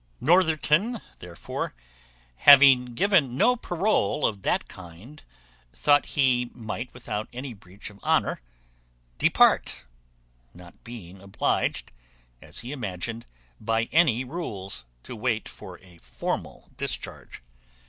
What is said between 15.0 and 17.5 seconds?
to wait for a formal discharge.